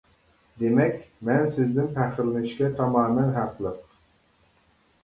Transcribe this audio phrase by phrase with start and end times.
[0.61, 0.95] دېمەك،
[1.29, 3.81] مەن سىزدىن پەخىرلىنىشكە تامامەن ھەقلىق.